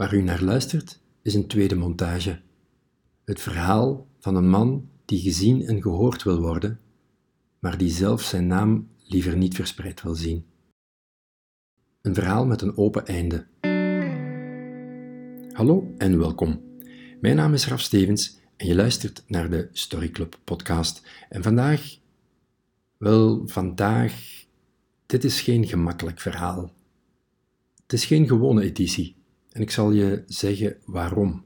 [0.00, 2.40] Waar u naar luistert is een tweede montage.
[3.24, 6.80] Het verhaal van een man die gezien en gehoord wil worden,
[7.58, 10.46] maar die zelf zijn naam liever niet verspreid wil zien.
[12.00, 13.46] Een verhaal met een open einde.
[15.52, 16.62] Hallo en welkom.
[17.20, 21.08] Mijn naam is Raf Stevens en je luistert naar de Story Club podcast.
[21.28, 21.98] En vandaag,
[22.96, 24.44] wel, vandaag,
[25.06, 26.72] dit is geen gemakkelijk verhaal.
[27.82, 29.18] Het is geen gewone editie
[29.52, 31.44] en ik zal je zeggen waarom.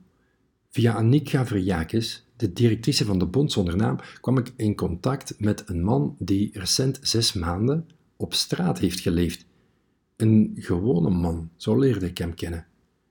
[0.70, 5.68] Via Annick Gavriakis, de directrice van de Bond zonder naam, kwam ik in contact met
[5.68, 9.46] een man die recent zes maanden op straat heeft geleefd.
[10.16, 12.66] Een gewone man, zo leerde ik hem kennen.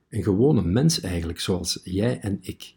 [0.08, 2.74] Een gewone mens eigenlijk, zoals jij en ik.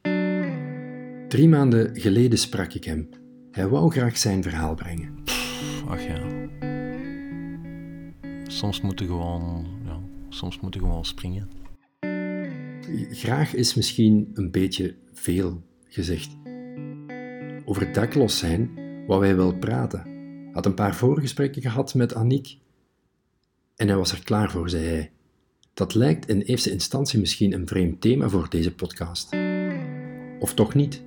[1.27, 3.09] Drie maanden geleden sprak ik hem.
[3.51, 5.23] Hij wou graag zijn verhaal brengen.
[5.87, 6.47] Ach ja.
[8.47, 9.99] Soms moet je gewoon, ja,
[10.29, 11.49] soms moet je gewoon springen.
[13.09, 16.37] Graag is misschien een beetje veel gezegd.
[17.65, 18.69] Over dakloos zijn
[19.07, 20.15] wou hij wel praten.
[20.53, 22.57] Had een paar voorgesprekken gehad met Annick.
[23.75, 25.11] En hij was er klaar voor, zei hij.
[25.73, 29.33] Dat lijkt in eerste instantie misschien een vreemd thema voor deze podcast.
[30.39, 31.03] Of toch niet?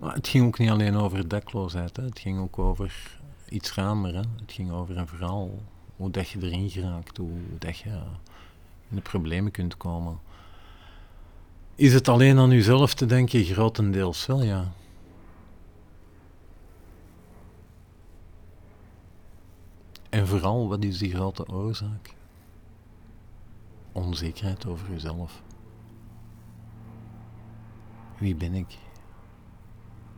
[0.00, 2.02] Maar het ging ook niet alleen over dakloosheid, hè.
[2.02, 4.14] het ging ook over iets ruimer.
[4.14, 4.22] Hè.
[4.40, 5.62] Het ging over een verhaal,
[5.96, 7.90] hoe dat je erin geraakt, hoe dat je
[8.88, 10.18] in de problemen kunt komen.
[11.76, 13.44] Is het alleen aan jezelf te denken?
[13.44, 14.72] Grotendeels wel, ja.
[20.10, 22.14] En vooral, wat is die grote oorzaak?
[23.92, 25.42] Onzekerheid over jezelf.
[28.18, 28.78] Wie ben ik?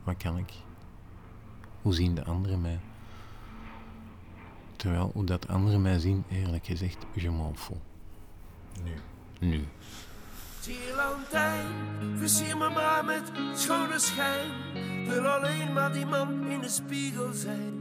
[0.04, 0.52] Wat kan ik?
[1.82, 2.80] Hoe zien de anderen mij?
[4.76, 7.54] Terwijl hoe dat anderen mij zien, eerlijk gezegd, je m'en.
[8.84, 8.94] Nu.
[9.48, 9.66] Nu.
[10.68, 11.66] Tierlantijn,
[12.16, 13.22] versier me maar met
[13.54, 14.50] schone schijn.
[15.06, 17.80] Wil alleen maar die man in de spiegel zijn.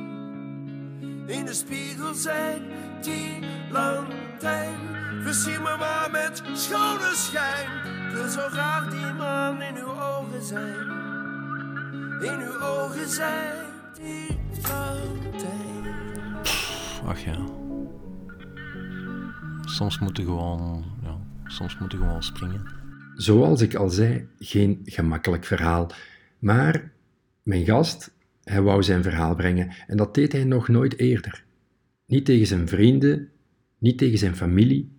[1.27, 2.61] In de spiegel zijn,
[3.02, 4.77] tierlantijn.
[5.21, 7.67] Versier me maar met schone schijn.
[8.11, 10.89] Wil zo graag die man in uw ogen zijn.
[12.21, 15.15] In uw ogen zijn, tierlantijn.
[17.08, 17.37] Ach ja.
[19.65, 22.77] Soms moet je gewoon, ja, soms moet je gewoon springen.
[23.17, 25.92] Zoals ik al zei, geen gemakkelijk verhaal.
[26.39, 26.92] Maar
[27.44, 28.14] mijn gast,
[28.44, 31.44] hij wou zijn verhaal brengen en dat deed hij nog nooit eerder.
[32.05, 33.30] Niet tegen zijn vrienden,
[33.78, 34.95] niet tegen zijn familie.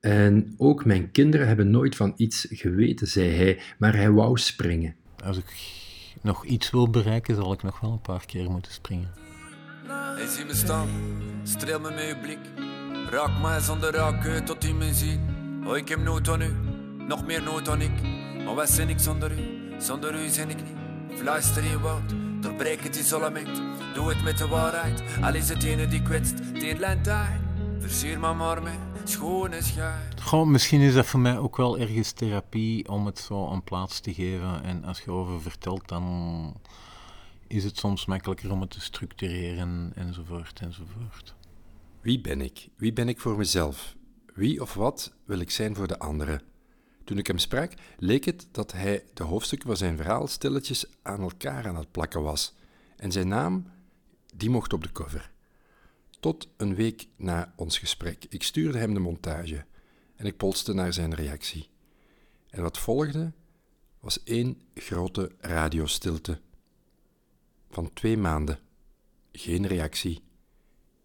[0.00, 4.94] En ook mijn kinderen hebben nooit van iets geweten, zei hij, maar hij wou springen.
[5.24, 5.80] Als ik
[6.22, 9.10] nog iets wil bereiken, zal ik nog wel een paar keer moeten springen.
[9.86, 10.88] Hij ziet me staan,
[11.42, 12.38] streel me met uw blik.
[13.10, 15.20] Raak mij zonder raken tot u me ziet.
[15.64, 16.50] Oh, ik heb nood aan u,
[17.12, 18.02] nog meer nood aan ik.
[18.44, 19.72] Maar wat ben ik zonder u?
[19.78, 21.18] Zonder u zijn ik niet.
[21.18, 23.62] Fluister in woud, doorbreek het isolement.
[23.94, 26.54] Doe het met de waarheid, al is het ene die kwetst.
[26.54, 27.40] Tierlantijn,
[27.78, 30.20] versier me maar met schone schijn.
[30.22, 34.00] Goh, misschien is dat voor mij ook wel ergens therapie om het zo een plaats
[34.00, 34.62] te geven.
[34.62, 36.56] En als je over vertelt, dan
[37.46, 41.34] is het soms makkelijker om het te structureren, enzovoort, enzovoort.
[42.00, 42.68] Wie ben ik?
[42.76, 43.96] Wie ben ik voor mezelf?
[44.34, 46.51] Wie of wat wil ik zijn voor de anderen?
[47.04, 51.20] Toen ik hem sprak, leek het dat hij de hoofdstukken van zijn verhaal stilletjes aan
[51.20, 52.54] elkaar aan het plakken was.
[52.96, 53.70] En zijn naam,
[54.34, 55.30] die mocht op de cover.
[56.20, 58.26] Tot een week na ons gesprek.
[58.28, 59.64] Ik stuurde hem de montage
[60.16, 61.68] en ik polste naar zijn reactie.
[62.50, 63.32] En wat volgde
[64.00, 66.40] was één grote radiostilte.
[67.70, 68.58] Van twee maanden.
[69.32, 70.22] Geen reactie.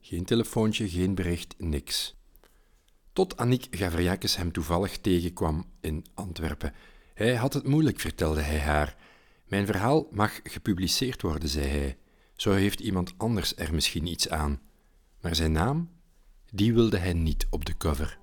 [0.01, 2.16] Geen telefoontje, geen bericht, niks.
[3.17, 6.73] Tot Annick Gavriakis hem toevallig tegenkwam in Antwerpen.
[7.13, 8.95] Hij had het moeilijk, vertelde hij haar.
[9.45, 11.97] Mijn verhaal mag gepubliceerd worden, zei hij.
[12.35, 14.61] Zo heeft iemand anders er misschien iets aan.
[15.21, 15.89] Maar zijn naam,
[16.51, 18.19] die wilde hij niet op de cover.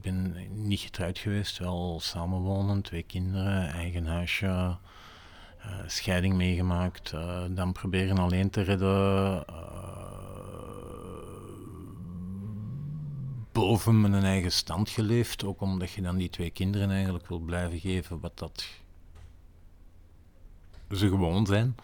[0.00, 4.46] Ik ben niet getrouwd geweest, wel samenwonen, twee kinderen, eigen huisje,
[5.58, 9.46] eh, scheiding meegemaakt, eh, dan proberen alleen te redden.
[9.46, 9.68] eh,
[13.52, 15.44] boven mijn eigen stand geleefd.
[15.44, 18.66] Ook omdat je dan die twee kinderen eigenlijk wil blijven geven wat dat
[20.90, 21.76] ze gewoon zijn.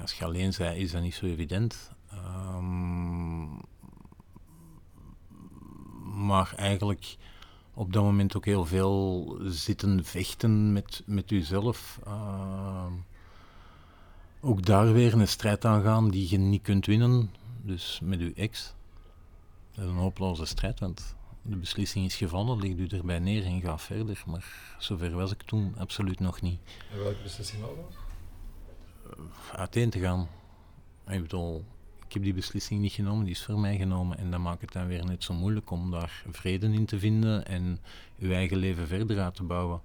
[0.00, 1.90] Als je alleen bent, is dat niet zo evident.
[2.10, 3.07] Ehm,
[6.26, 7.16] maar eigenlijk
[7.74, 11.98] op dat moment ook heel veel zitten vechten met, met jezelf.
[12.04, 12.92] Ehm,
[14.40, 17.30] ook daar weer een strijd aangaan die je niet kunt winnen.
[17.62, 18.74] Dus met je ex.
[19.74, 23.60] Dat is een hopeloze strijd, want de beslissing is gevallen, ligt u erbij neer en
[23.60, 24.22] ga verder.
[24.26, 26.60] Maar zover was ik toen absoluut nog niet.
[26.92, 27.96] En welke beslissing was dat?
[29.52, 30.28] Uiteen te gaan.
[31.08, 31.64] Ik bedoel,
[32.08, 34.18] ik heb die beslissing niet genomen, die is voor mij genomen.
[34.18, 37.46] En dat maakt het dan weer net zo moeilijk om daar vrede in te vinden
[37.46, 37.78] en
[38.16, 39.80] je eigen leven verder uit te bouwen.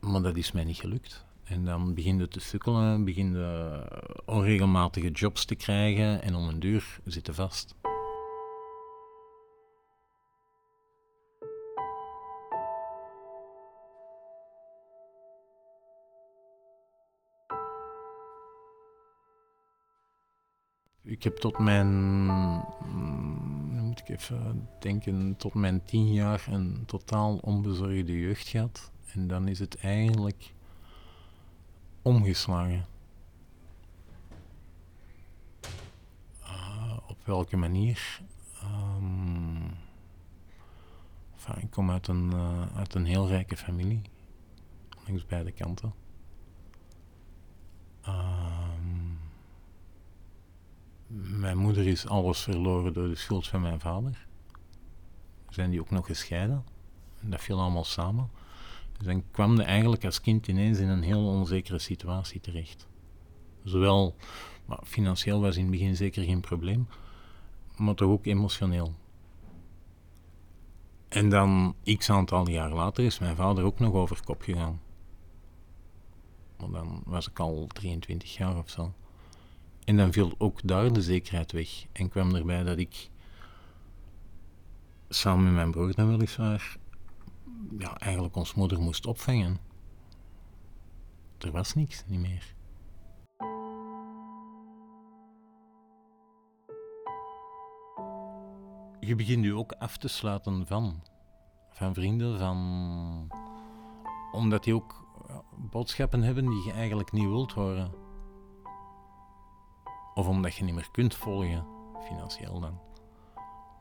[0.00, 1.24] Maar dat is mij niet gelukt.
[1.44, 3.82] En dan begin je te sukkelen, begin je
[4.24, 7.74] onregelmatige jobs te krijgen en om een duur zitten vast.
[21.08, 21.88] Ik heb tot mijn,
[22.26, 28.90] mm, moet ik even denken, tot mijn tien jaar een totaal onbezorgde jeugd gehad.
[29.12, 30.54] En dan is het eigenlijk
[32.02, 32.86] omgeslagen.
[36.42, 38.20] Uh, op welke manier?
[38.62, 39.76] Um,
[41.34, 44.02] enfin, ik kom uit een, uh, uit een heel rijke familie,
[45.06, 45.92] langs beide kanten.
[48.06, 48.77] Um,
[51.16, 54.26] mijn moeder is alles verloren door de schuld van mijn vader.
[55.48, 56.64] Zijn die ook nog gescheiden?
[57.20, 58.30] Dat viel allemaal samen.
[58.96, 62.86] Dus dan kwam je eigenlijk als kind ineens in een heel onzekere situatie terecht.
[63.64, 64.16] Zowel
[64.68, 66.88] maar financieel was in het begin zeker geen probleem,
[67.76, 68.94] maar toch ook emotioneel.
[71.08, 74.80] En dan, x aantal jaar later, is mijn vader ook nog over kop gegaan.
[76.58, 78.92] Maar dan was ik al 23 jaar of zo.
[79.88, 81.86] En dan viel ook daar de zekerheid weg.
[81.92, 83.10] En kwam erbij dat ik
[85.08, 86.76] samen met mijn broer dan weliswaar
[87.78, 89.58] ja, eigenlijk ons moeder moest opvangen.
[91.38, 92.54] Er was niks niet meer.
[99.00, 101.02] Je begint je ook af te sluiten van,
[101.70, 103.32] van vrienden, van,
[104.32, 105.06] omdat die ook
[105.70, 108.07] boodschappen hebben die je eigenlijk niet wilt horen.
[110.18, 111.66] Of omdat je niet meer kunt volgen,
[112.06, 112.80] financieel dan.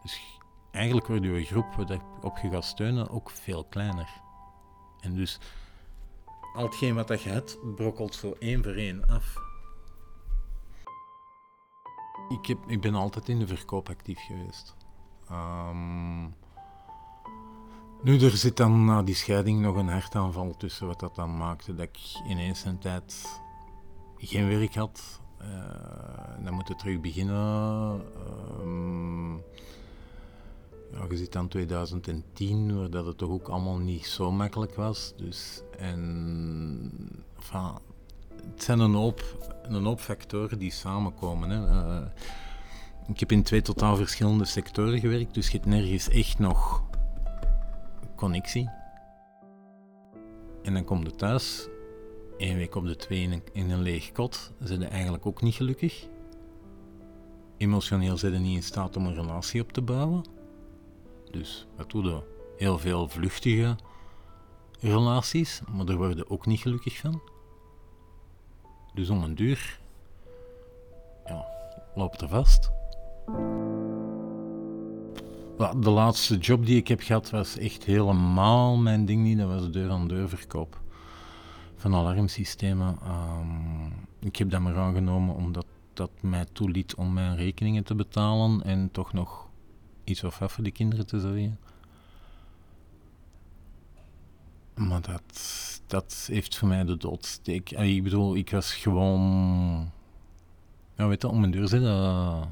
[0.02, 0.40] Dus
[0.72, 4.10] eigenlijk wordt je groep waarop je gaat steunen ook veel kleiner.
[5.00, 5.40] En dus
[6.54, 9.36] al hetgeen wat dat je hebt, brokkelt zo één voor één af.
[12.30, 14.76] Ik, heb, ik ben altijd in de verkoop actief geweest.
[15.32, 16.36] Um,
[18.02, 21.76] nu, er zit dan na die scheiding nog een hartaanval tussen, wat dat dan maakte
[21.76, 23.42] dat ik ineens een tijd
[24.18, 25.22] geen werk had.
[25.42, 25.87] Uh,
[26.44, 28.02] dan moet je terug beginnen.
[28.62, 29.36] Um,
[30.92, 35.14] ja, je zit aan 2010, waar dat het toch ook allemaal niet zo makkelijk was.
[35.18, 36.92] Dus, en,
[37.36, 37.72] enfin,
[38.52, 39.24] het zijn een hoop,
[39.64, 41.50] een hoop factoren die samenkomen.
[41.50, 41.58] Hè.
[41.58, 42.06] Uh,
[43.08, 46.84] ik heb in twee totaal verschillende sectoren gewerkt, dus je hebt nergens echt nog
[48.16, 48.70] connectie.
[50.64, 51.68] En dan kom je thuis,
[52.38, 55.56] één week op de twee in een, in een leeg kot, zijn eigenlijk ook niet
[55.56, 56.08] gelukkig.
[57.58, 60.26] Emotioneel zijn niet in staat om een relatie op te bouwen.
[61.32, 62.22] Dus wat doe je?
[62.58, 63.76] Heel veel vluchtige
[64.80, 67.22] relaties, maar daar worden ook niet gelukkig van.
[68.94, 69.80] Dus om een duur
[71.26, 71.46] ja,
[71.96, 72.72] loopt er vast.
[75.58, 79.38] De laatste job die ik heb gehad was echt helemaal mijn ding niet.
[79.38, 80.82] Dat was deur-aan-deur verkoop
[81.76, 82.98] van alarmsystemen.
[83.08, 85.66] Um, ik heb dat maar aangenomen omdat
[85.98, 89.48] dat mij toeliet om mijn rekeningen te betalen en toch nog
[90.04, 91.60] iets of wat voor de kinderen te zorgen.
[94.74, 97.72] Maar dat, dat heeft voor mij de doodsteek.
[97.72, 99.92] Ik bedoel, ik was gewoon.
[100.96, 102.46] Ja, weet je, om mijn deur zitten uh,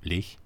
[0.00, 0.36] leeg.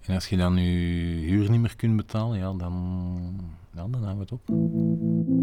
[0.00, 2.74] En als je dan je huur niet meer kunt betalen, ja, dan,
[3.74, 5.35] ja, dan houden we het op.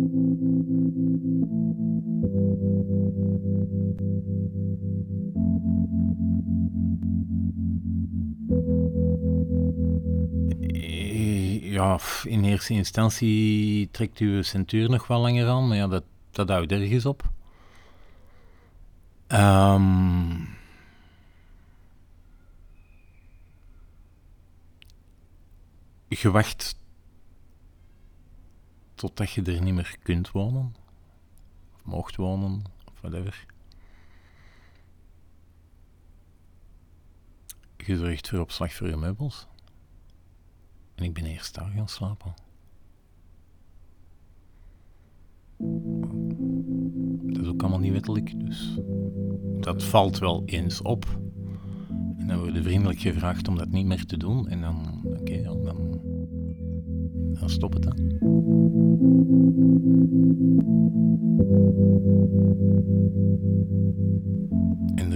[11.74, 16.50] ja, in eerste instantie trekt uw centuur nog wel langer aan, maar ja, dat, dat
[16.50, 17.32] houdt ergens op.
[19.28, 20.48] Um,
[26.08, 26.80] je wacht
[28.96, 30.76] totdat je er niet meer kunt wonen,
[31.76, 33.53] of mocht wonen, of whatever.
[37.86, 39.48] Je zorgt voor opslag voor je meubels.
[40.96, 42.34] En ik ben eerst daar gaan slapen.
[47.34, 48.80] Dat is ook allemaal niet wettelijk, dus
[49.60, 51.20] dat valt wel eens op.
[52.18, 54.48] En dan worden vriendelijk gevraagd om dat niet meer te doen.
[54.48, 56.02] En dan, oké, dan, dan,
[57.34, 58.14] dan stop het dan.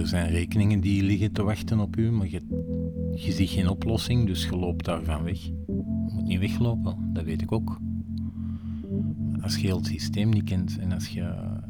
[0.08, 2.40] Zijn rekeningen die liggen te wachten op u, maar je,
[3.14, 5.44] je ziet geen oplossing, dus je loopt daarvan weg.
[5.44, 7.80] Je moet niet weglopen, dat weet ik ook.
[9.40, 11.22] Als je het systeem niet kent en als je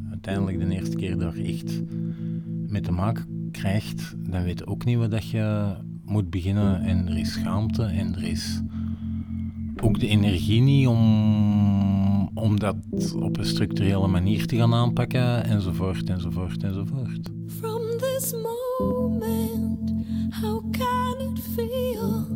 [0.09, 1.81] uiteindelijk de eerste keer daar echt
[2.67, 6.81] mee te maken krijgt, dan weet je ook niet wat dat je moet beginnen.
[6.81, 8.61] En er is schaamte en er is
[9.81, 12.75] ook de energie niet om, om dat
[13.15, 17.29] op een structurele manier te gaan aanpakken, enzovoort, enzovoort, enzovoort.
[18.19, 19.91] Moment,
[20.41, 22.27] how can it feel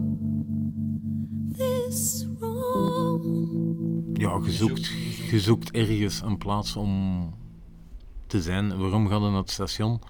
[1.57, 2.25] this?
[4.13, 4.39] Ja,
[5.31, 7.33] je zoekt, ergens een plaats om
[8.27, 8.77] te zijn.
[8.77, 10.01] Waarom gaat je naar het station?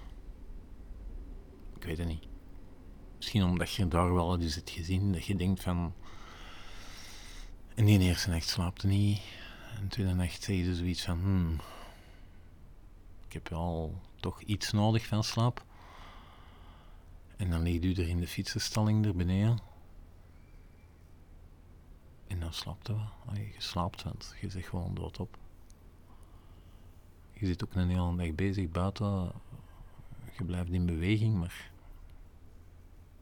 [1.75, 2.27] Ik weet het niet.
[3.17, 5.93] Misschien omdat je daar wel eens het gezien, dat je denkt van...
[7.75, 9.21] In die eerste nacht slaapt niet.
[9.75, 11.19] In de tweede nacht zeg je zoiets van...
[11.19, 11.59] Hmm,
[13.27, 15.65] ik heb wel toch iets nodig van slaap.
[17.37, 19.59] En dan ligt u er in de fietsenstalling er beneden.
[22.27, 23.35] En dan slaapt je wel.
[23.35, 25.37] Je slaapt, want je zit gewoon doodop.
[27.31, 29.31] Je zit ook een hele dag bezig buiten.
[30.37, 31.71] Je blijft in beweging, maar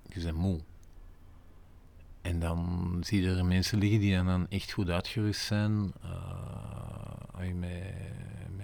[0.08, 0.60] je bent moe.
[2.22, 5.93] En dan zie je er mensen liggen die dan echt goed uitgerust zijn.
[6.03, 8.00] Uh, met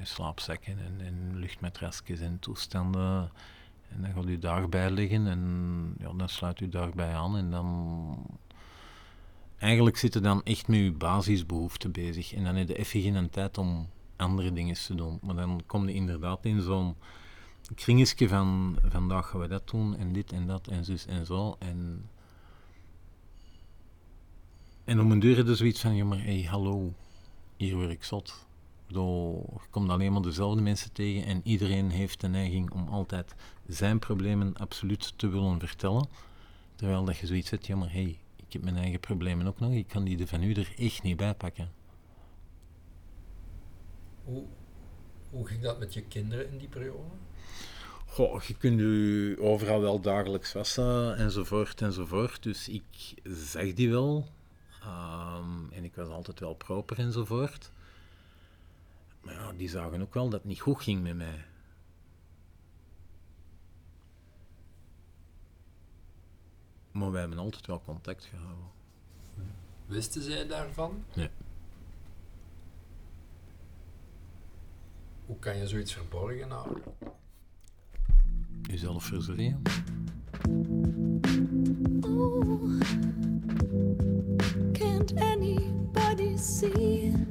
[0.07, 3.31] slaapzakken en, en luchtmatrasjes en toestanden.
[3.89, 7.37] En dan gaat u daarbij liggen en ja, dan sluit u daarbij aan.
[7.37, 8.39] En dan.
[9.57, 12.33] Eigenlijk zit je dan echt met je basisbehoeften bezig.
[12.33, 15.19] En dan heb je even geen tijd om andere dingen te doen.
[15.21, 16.95] Maar dan kom je inderdaad in zo'n
[17.75, 21.55] kringetje van vandaag gaan we dat doen en dit en dat en zus en zo.
[21.59, 22.09] En,
[24.83, 26.93] en om een deur zoiets van, ja maar hey, hallo,
[27.57, 28.45] hier word ik zot.
[28.87, 29.39] Je
[29.69, 33.35] komt alleen maar dezelfde mensen tegen en iedereen heeft de neiging om altijd
[33.67, 36.07] zijn problemen absoluut te willen vertellen.
[36.75, 39.71] Terwijl dat je zoiets zegt, ja maar hey, ik heb mijn eigen problemen ook nog,
[39.71, 41.71] ik kan die van u er echt niet bij pakken.
[44.23, 44.43] Hoe,
[45.29, 46.99] hoe ging dat met je kinderen in die periode?
[48.05, 52.43] Goh, je kunt je overal wel dagelijks wassen enzovoort enzovoort.
[52.43, 54.27] Dus ik zeg die wel.
[54.83, 57.71] Um, en ik was altijd wel proper enzovoort.
[59.27, 61.45] Maar ja, die zagen ook wel dat het niet goed ging met mij.
[66.91, 68.65] Maar wij hebben altijd wel contact gehouden.
[69.85, 71.03] Wisten zij daarvan?
[71.15, 71.29] Nee.
[75.25, 76.83] Hoe kan je zoiets verborgen houden?
[78.61, 79.61] Jezelf verzorgen.
[82.01, 82.79] Oh,
[84.73, 87.26] can't anybody see?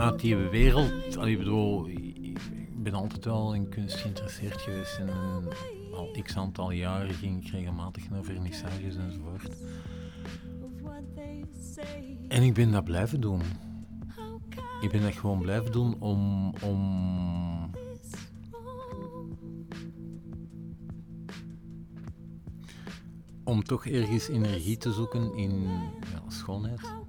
[0.00, 5.08] Uit die wereld, ik bedoel, ik ben altijd wel in kunst geïnteresseerd geweest en
[5.92, 9.56] al x aantal jaren ging ik regelmatig naar vernissages enzovoort.
[12.28, 13.40] En ik ben dat blijven doen.
[14.80, 16.52] Ik ben dat gewoon blijven doen om.
[16.64, 17.08] om
[23.44, 25.62] om toch ergens energie te zoeken in
[26.12, 26.99] ja, schoonheid.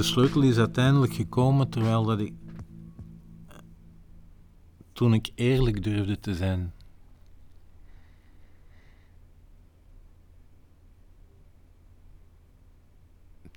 [0.00, 2.34] De sleutel is uiteindelijk gekomen terwijl dat ik.
[4.92, 6.72] toen ik eerlijk durfde te zijn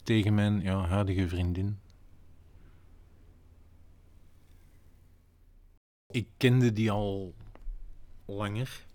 [0.04, 1.80] tegen mijn ja, huidige vriendin.
[6.08, 7.34] Ik kende die al
[8.26, 8.86] langer.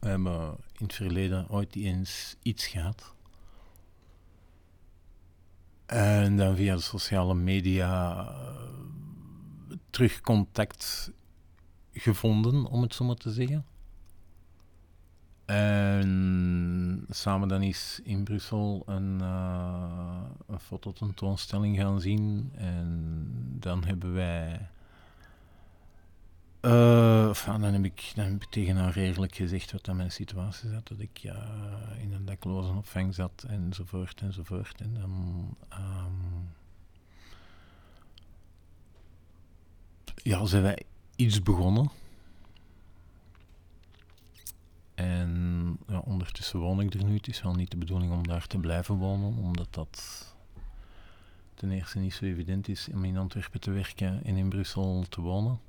[0.00, 3.14] We hebben in het verleden ooit eens iets gehad.
[5.92, 11.12] En dan via sociale media uh, terug contact
[11.92, 13.64] gevonden, om het zo maar te zeggen.
[15.44, 22.50] En samen dan is in Brussel een, uh, een fototentoonstelling gaan zien.
[22.54, 23.08] En
[23.58, 24.68] dan hebben wij
[26.62, 28.14] Uh, dan, heb ik,
[28.50, 30.88] tegen haar eerlijk gezegd wat aan mijn situatie zat.
[30.88, 31.48] Dat ik ja,
[32.00, 34.80] in een dakloze opvang zat enzovoort enzovoort.
[34.80, 35.10] En dan
[35.72, 36.50] um,
[40.22, 40.82] ja, zijn wij
[41.16, 41.90] iets begonnen.
[44.94, 47.16] En ja, ondertussen woon ik er nu.
[47.16, 50.26] Het is wel niet de bedoeling om daar te blijven wonen, omdat dat
[51.54, 55.20] ten eerste niet zo evident is om in Antwerpen te werken en in Brussel te
[55.20, 55.60] wonen.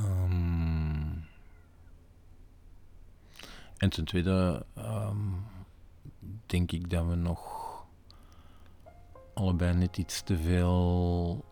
[0.00, 1.24] Um,
[3.76, 5.44] en ten tweede um,
[6.46, 7.58] denk ik dat we nog
[9.34, 11.44] allebei net iets te veel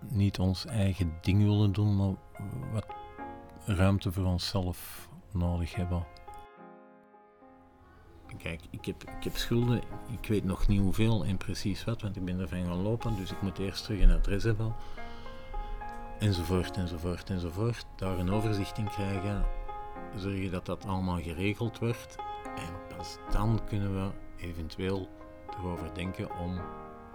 [0.00, 2.14] niet ons eigen ding willen doen, maar
[2.72, 2.86] wat
[3.64, 6.06] ruimte voor onszelf nodig hebben.
[8.38, 9.82] Kijk, ik heb, ik heb schulden,
[10.20, 13.30] ik weet nog niet hoeveel en precies wat, want ik ben ervan gaan lopen, dus
[13.30, 14.74] ik moet eerst terug een adres hebben.
[16.18, 17.86] Enzovoort, enzovoort, enzovoort.
[17.96, 19.44] Daar een overzicht in krijgen,
[20.14, 22.16] zorgen dat dat allemaal geregeld wordt.
[22.56, 25.08] En pas dan kunnen we eventueel
[25.58, 26.60] erover denken om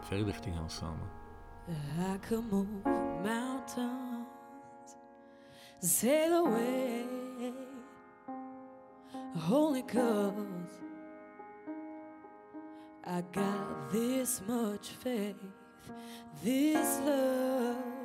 [0.01, 1.09] verder te gaan samen.
[1.99, 2.67] I can move
[3.23, 4.95] mountains,
[5.79, 7.05] sail away,
[9.87, 10.79] cause
[13.03, 15.35] I got this much faith,
[16.43, 18.00] this love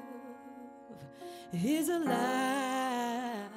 [1.52, 3.50] is alive,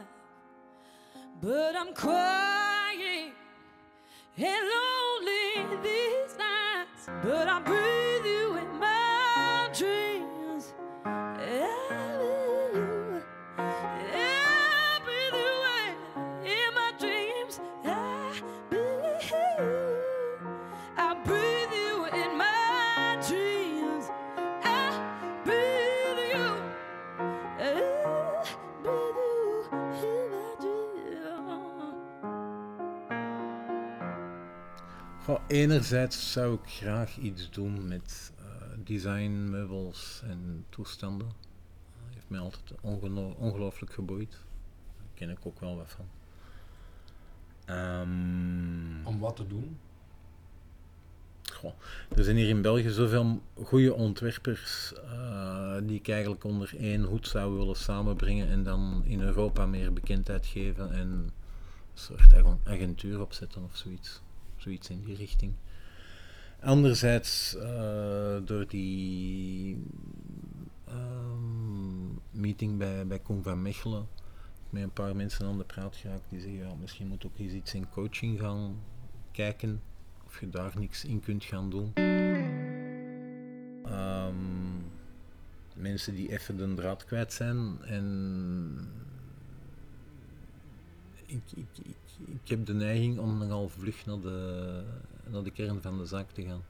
[1.41, 3.31] but I'm crying
[4.37, 7.63] and lonely these nights, but I'm
[35.49, 38.45] enerzijds zou ik graag iets doen met uh,
[38.83, 41.27] design, meubels en toestanden.
[41.27, 42.73] Dat heeft mij altijd
[43.37, 44.31] ongelooflijk geboeid.
[44.31, 46.05] Daar ken ik ook wel wat van.
[47.75, 49.77] Um, Om wat te doen?
[51.53, 51.73] Goh,
[52.15, 57.27] er zijn hier in België zoveel goede ontwerpers uh, die ik eigenlijk onder één hoed
[57.27, 61.31] zou willen samenbrengen en dan in Europa meer bekendheid geven en een
[61.93, 62.33] soort
[62.63, 64.21] agentuur opzetten of zoiets
[64.61, 65.53] zoiets in die richting.
[66.61, 69.77] Anderzijds, uh, door die
[70.89, 74.07] um, meeting bij, bij Koen van Mechelen,
[74.69, 77.53] met een paar mensen aan de praat geraakt die zeggen, ja, misschien moet ook eens
[77.53, 78.79] iets in coaching gaan
[79.31, 79.81] kijken,
[80.25, 81.93] of je daar niks in kunt gaan doen.
[83.85, 84.91] Um,
[85.75, 88.89] mensen die even de draad kwijt zijn en
[91.29, 91.95] ik, ik, ik,
[92.43, 94.83] ik heb de neiging om nogal vlug naar de,
[95.27, 96.63] naar de kern van de zaak te gaan.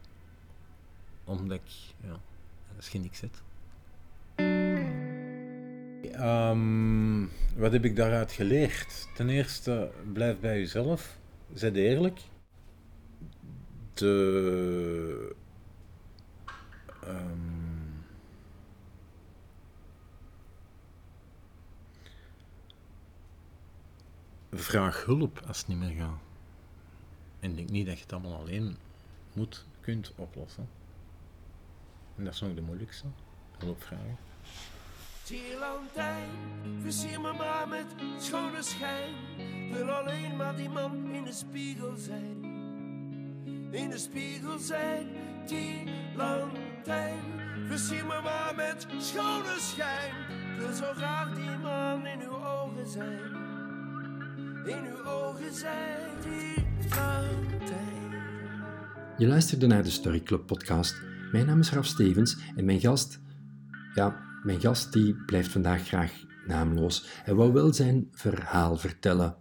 [1.24, 1.72] Omdat ik,
[2.04, 2.20] ja,
[2.78, 3.42] is geen niks zet.
[6.20, 9.08] Um, wat heb ik daaruit geleerd?
[9.16, 11.18] Ten eerste, blijf bij jezelf.
[11.54, 12.20] Zet eerlijk.
[13.94, 15.36] De...
[17.08, 17.59] Um,
[24.52, 26.20] vraag hulp als het niet meer gaat.
[27.40, 28.78] En denk niet dat je het allemaal alleen
[29.34, 30.70] moet, kunt oplossen.
[32.16, 33.06] En dat is nog de moeilijkste.
[33.58, 34.18] Hulp vragen.
[35.24, 36.30] Tierlantijn,
[36.82, 37.86] versier me maar met
[38.20, 39.14] schone schijn.
[39.72, 42.44] Wil alleen maar die man in de spiegel zijn.
[43.72, 45.08] In de spiegel zijn,
[45.46, 47.24] tierlantijn.
[47.68, 50.14] Versier me maar met schone schijn.
[50.58, 53.39] Wil zo graag die man in uw ogen zijn.
[54.66, 56.50] In uw ogen zijn die.
[59.20, 61.02] Je luisterde naar de Story Club podcast.
[61.32, 63.20] Mijn naam is Raf Stevens en mijn gast,
[63.94, 67.06] ja, mijn gast die blijft vandaag graag naamloos.
[67.24, 69.36] Hij wou wel zijn verhaal vertellen.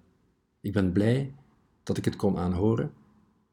[0.60, 1.34] Ik ben blij
[1.82, 2.92] dat ik het kon aanhoren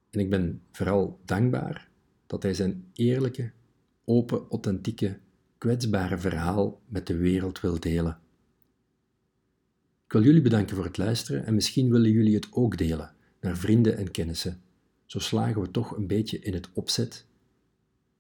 [0.10, 1.90] en ik ben vooral dankbaar
[2.28, 3.52] dat hij zijn eerlijke,
[4.06, 5.20] open, authentieke,
[5.58, 8.20] kwetsbare verhaal met de wereld wil delen.
[10.16, 13.98] Wil jullie bedanken voor het luisteren en misschien willen jullie het ook delen naar vrienden
[13.98, 14.62] en kennissen.
[15.06, 17.26] Zo slagen we toch een beetje in het opzet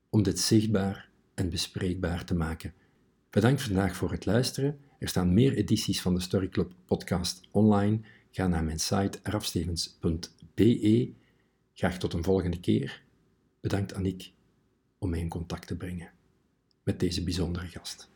[0.10, 2.74] om dit zichtbaar en bespreekbaar te maken.
[3.30, 4.80] Bedankt vandaag voor het luisteren.
[5.00, 8.00] Er staan meer edities van de Story Club podcast online.
[8.32, 11.14] Ga naar mijn site rafstevens.be.
[11.74, 13.04] Graag tot een volgende keer.
[13.62, 14.34] Bedankt Aniek
[14.98, 16.12] om mij in contact te brengen
[16.84, 18.14] met deze bijzondere gast.